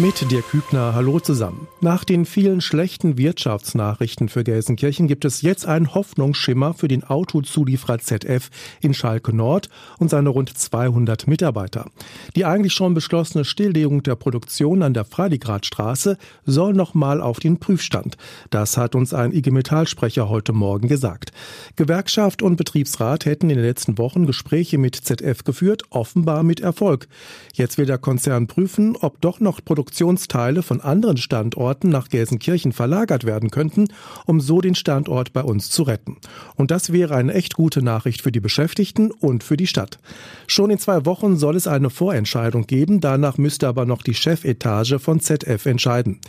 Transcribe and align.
Mit 0.00 0.30
dir 0.30 0.40
Kübner, 0.40 0.94
hallo 0.94 1.20
zusammen. 1.20 1.68
Nach 1.82 2.04
den 2.04 2.24
vielen 2.24 2.62
schlechten 2.62 3.18
Wirtschaftsnachrichten 3.18 4.30
für 4.30 4.44
Gelsenkirchen 4.44 5.08
gibt 5.08 5.26
es 5.26 5.42
jetzt 5.42 5.66
einen 5.66 5.94
Hoffnungsschimmer 5.94 6.72
für 6.72 6.88
den 6.88 7.04
Autozulieferer 7.04 7.98
ZF 7.98 8.48
in 8.80 8.94
Schalke 8.94 9.36
Nord 9.36 9.68
und 9.98 10.08
seine 10.08 10.30
rund 10.30 10.56
200 10.56 11.26
Mitarbeiter. 11.26 11.90
Die 12.34 12.46
eigentlich 12.46 12.72
schon 12.72 12.94
beschlossene 12.94 13.44
Stilllegung 13.44 14.02
der 14.02 14.14
Produktion 14.14 14.82
an 14.82 14.94
der 14.94 15.04
Freiligradstraße 15.04 16.16
soll 16.46 16.72
nochmal 16.72 17.20
auf 17.20 17.38
den 17.38 17.58
Prüfstand. 17.58 18.16
Das 18.48 18.78
hat 18.78 18.94
uns 18.94 19.12
ein 19.12 19.34
IG 19.34 19.50
Metall-Sprecher 19.50 20.30
heute 20.30 20.54
Morgen 20.54 20.88
gesagt. 20.88 21.30
Gewerkschaft 21.76 22.40
und 22.40 22.56
Betriebsrat 22.56 23.26
hätten 23.26 23.50
in 23.50 23.56
den 23.56 23.66
letzten 23.66 23.98
Wochen 23.98 24.24
Gespräche 24.24 24.78
mit 24.78 24.96
ZF 24.96 25.44
geführt, 25.44 25.82
offenbar 25.90 26.42
mit 26.42 26.60
Erfolg. 26.60 27.06
Jetzt 27.52 27.76
will 27.76 27.84
der 27.84 27.98
Konzern 27.98 28.46
prüfen, 28.46 28.96
ob 28.96 29.20
doch 29.20 29.40
noch 29.40 29.62
Produktion 29.62 29.89
Produktionsteile 29.90 30.62
von 30.62 30.80
anderen 30.80 31.16
Standorten 31.16 31.88
nach 31.88 32.08
Gelsenkirchen 32.08 32.70
verlagert 32.70 33.24
werden 33.24 33.50
könnten, 33.50 33.88
um 34.24 34.40
so 34.40 34.60
den 34.60 34.76
Standort 34.76 35.32
bei 35.32 35.42
uns 35.42 35.68
zu 35.68 35.82
retten. 35.82 36.16
Und 36.54 36.70
das 36.70 36.92
wäre 36.92 37.16
eine 37.16 37.34
echt 37.34 37.54
gute 37.54 37.82
Nachricht 37.82 38.22
für 38.22 38.30
die 38.30 38.38
Beschäftigten 38.38 39.10
und 39.10 39.42
für 39.42 39.56
die 39.56 39.66
Stadt. 39.66 39.98
Schon 40.46 40.70
in 40.70 40.78
zwei 40.78 41.06
Wochen 41.06 41.36
soll 41.36 41.56
es 41.56 41.66
eine 41.66 41.90
Vorentscheidung 41.90 42.68
geben, 42.68 43.00
danach 43.00 43.36
müsste 43.36 43.66
aber 43.66 43.84
noch 43.84 44.02
die 44.02 44.14
Chefetage 44.14 45.00
von 45.00 45.18
ZF 45.18 45.66
entscheiden. 45.66 46.20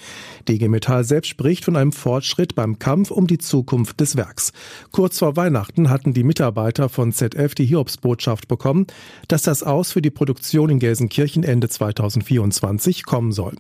DG 0.48 0.68
Metall 0.68 1.04
selbst 1.04 1.28
spricht 1.28 1.64
von 1.64 1.76
einem 1.76 1.92
Fortschritt 1.92 2.56
beim 2.56 2.80
Kampf 2.80 3.12
um 3.12 3.28
die 3.28 3.38
Zukunft 3.38 4.00
des 4.00 4.18
Werks. 4.18 4.54
Kurz 4.92 5.20
vor 5.20 5.36
Weihnachten 5.36 5.92
hatten 5.92 6.16
die 6.16 6.24
Mitarbeiter 6.24 6.90
von 6.90 7.12
ZF 7.12 7.54
die 7.54 7.66
Hiobsbotschaft 7.66 8.48
bekommen, 8.48 8.88
dass 9.28 9.44
das 9.44 9.62
Aus 9.62 9.92
für 9.92 10.02
die 10.02 10.10
Produktion 10.10 10.72
in 10.72 10.80
Gelsenkirchen 10.80 11.44
Ende 11.44 11.70
2024 11.70 13.06
kommen 13.06 13.32
soll. 13.32 13.41
soll. 13.42 13.58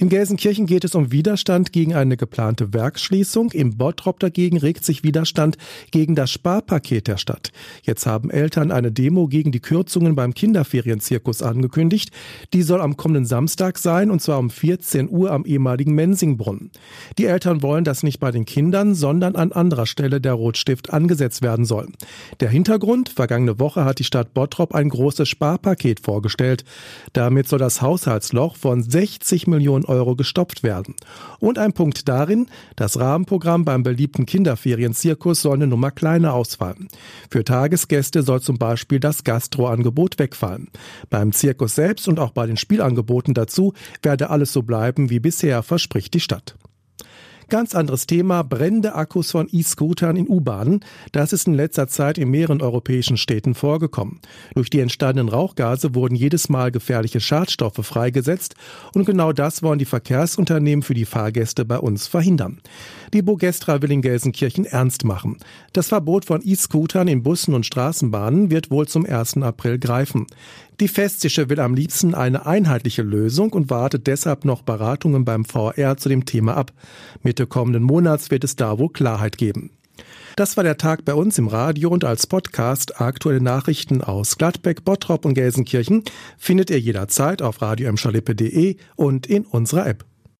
In 0.00 0.08
Gelsenkirchen 0.08 0.64
geht 0.64 0.84
es 0.84 0.94
um 0.94 1.12
Widerstand 1.12 1.72
gegen 1.72 1.92
eine 1.92 2.16
geplante 2.16 2.72
Werksschließung. 2.72 3.50
Im 3.50 3.76
Bottrop 3.76 4.18
dagegen 4.18 4.56
regt 4.56 4.82
sich 4.82 5.02
Widerstand 5.02 5.58
gegen 5.90 6.14
das 6.14 6.30
Sparpaket 6.30 7.06
der 7.06 7.18
Stadt. 7.18 7.52
Jetzt 7.82 8.06
haben 8.06 8.30
Eltern 8.30 8.72
eine 8.72 8.92
Demo 8.92 9.28
gegen 9.28 9.52
die 9.52 9.60
Kürzungen 9.60 10.14
beim 10.14 10.32
Kinderferienzirkus 10.32 11.42
angekündigt. 11.42 12.12
Die 12.54 12.62
soll 12.62 12.80
am 12.80 12.96
kommenden 12.96 13.26
Samstag 13.26 13.76
sein 13.76 14.10
und 14.10 14.22
zwar 14.22 14.38
um 14.38 14.48
14 14.48 15.10
Uhr 15.10 15.32
am 15.32 15.44
ehemaligen 15.44 15.94
Mensingbrunnen. 15.94 16.70
Die 17.18 17.26
Eltern 17.26 17.60
wollen, 17.60 17.84
dass 17.84 18.02
nicht 18.02 18.20
bei 18.20 18.30
den 18.30 18.46
Kindern, 18.46 18.94
sondern 18.94 19.36
an 19.36 19.52
anderer 19.52 19.84
Stelle 19.84 20.18
der 20.18 20.32
Rotstift 20.32 20.94
angesetzt 20.94 21.42
werden 21.42 21.66
soll. 21.66 21.88
Der 22.40 22.48
Hintergrund, 22.48 23.10
vergangene 23.10 23.58
Woche 23.58 23.84
hat 23.84 23.98
die 23.98 24.04
Stadt 24.04 24.32
Bottrop 24.32 24.74
ein 24.74 24.88
großes 24.88 25.28
Sparpaket 25.28 26.00
vorgestellt. 26.00 26.64
Damit 27.12 27.48
soll 27.48 27.58
das 27.58 27.82
Haushaltsloch 27.82 28.56
von 28.56 28.82
60 28.82 29.46
Millionen 29.46 29.89
Euro 29.90 30.16
gestopft 30.16 30.62
werden. 30.62 30.94
Und 31.38 31.58
ein 31.58 31.74
Punkt 31.74 32.08
darin, 32.08 32.46
das 32.76 32.98
Rahmenprogramm 32.98 33.64
beim 33.64 33.82
beliebten 33.82 34.24
Kinderferienzirkus 34.24 35.42
soll 35.42 35.56
eine 35.56 35.66
Nummer 35.66 35.90
kleiner 35.90 36.32
ausfallen. 36.32 36.88
Für 37.30 37.44
Tagesgäste 37.44 38.22
soll 38.22 38.40
zum 38.40 38.56
Beispiel 38.56 39.00
das 39.00 39.24
Gastroangebot 39.24 40.18
wegfallen. 40.18 40.68
Beim 41.10 41.32
Zirkus 41.32 41.74
selbst 41.74 42.08
und 42.08 42.18
auch 42.18 42.30
bei 42.30 42.46
den 42.46 42.56
Spielangeboten 42.56 43.34
dazu 43.34 43.74
werde 44.02 44.30
alles 44.30 44.52
so 44.52 44.62
bleiben 44.62 45.10
wie 45.10 45.20
bisher, 45.20 45.62
verspricht 45.62 46.14
die 46.14 46.20
Stadt. 46.20 46.54
Ganz 47.50 47.74
anderes 47.74 48.06
Thema, 48.06 48.44
brennende 48.44 48.94
Akkus 48.94 49.32
von 49.32 49.48
E-Scootern 49.50 50.14
in 50.14 50.28
U-Bahnen. 50.28 50.84
Das 51.10 51.32
ist 51.32 51.48
in 51.48 51.54
letzter 51.54 51.88
Zeit 51.88 52.16
in 52.16 52.30
mehreren 52.30 52.62
europäischen 52.62 53.16
Städten 53.16 53.56
vorgekommen. 53.56 54.20
Durch 54.54 54.70
die 54.70 54.78
entstandenen 54.78 55.28
Rauchgase 55.28 55.96
wurden 55.96 56.14
jedes 56.14 56.48
Mal 56.48 56.70
gefährliche 56.70 57.18
Schadstoffe 57.18 57.84
freigesetzt 57.84 58.54
und 58.94 59.04
genau 59.04 59.32
das 59.32 59.64
wollen 59.64 59.80
die 59.80 59.84
Verkehrsunternehmen 59.84 60.84
für 60.84 60.94
die 60.94 61.04
Fahrgäste 61.04 61.64
bei 61.64 61.78
uns 61.78 62.06
verhindern. 62.06 62.60
Die 63.12 63.22
Bogestra 63.22 63.82
will 63.82 63.90
in 63.90 64.02
Gelsenkirchen 64.02 64.64
ernst 64.64 65.04
machen. 65.04 65.38
Das 65.72 65.88
Verbot 65.88 66.26
von 66.26 66.42
E-Scootern 66.44 67.08
in 67.08 67.24
Bussen 67.24 67.54
und 67.54 67.66
Straßenbahnen 67.66 68.52
wird 68.52 68.70
wohl 68.70 68.86
zum 68.86 69.04
1. 69.04 69.38
April 69.38 69.80
greifen. 69.80 70.28
Die 70.80 70.88
Festische 70.88 71.50
will 71.50 71.60
am 71.60 71.74
liebsten 71.74 72.14
eine 72.14 72.46
einheitliche 72.46 73.02
Lösung 73.02 73.52
und 73.52 73.68
wartet 73.68 74.06
deshalb 74.06 74.46
noch 74.46 74.62
Beratungen 74.62 75.26
beim 75.26 75.44
VR 75.44 75.98
zu 75.98 76.08
dem 76.08 76.24
Thema 76.24 76.56
ab. 76.56 76.72
Mitte 77.22 77.46
kommenden 77.46 77.82
Monats 77.82 78.30
wird 78.30 78.44
es 78.44 78.56
da 78.56 78.78
wohl 78.78 78.88
Klarheit 78.88 79.36
geben. 79.36 79.70
Das 80.36 80.56
war 80.56 80.64
der 80.64 80.78
Tag 80.78 81.04
bei 81.04 81.12
uns 81.12 81.36
im 81.36 81.48
Radio 81.48 81.90
und 81.90 82.04
als 82.04 82.26
Podcast 82.26 82.98
aktuelle 82.98 83.42
Nachrichten 83.42 84.02
aus 84.02 84.38
Gladbeck, 84.38 84.82
Bottrop 84.82 85.26
und 85.26 85.34
Gelsenkirchen 85.34 86.02
findet 86.38 86.70
ihr 86.70 86.80
jederzeit 86.80 87.42
auf 87.42 87.60
radio 87.60 87.92
und 88.96 89.26
in 89.26 89.44
unserer 89.44 89.86
App. 89.86 90.09